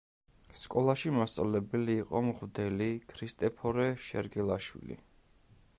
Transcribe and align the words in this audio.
სკოლაში 0.59 1.11
მასწავლებელი 1.17 1.97
იყო 2.05 2.23
მღვდელი 2.29 2.89
ქრისტეფორე 3.13 3.87
შერგელაშვილი. 4.07 4.99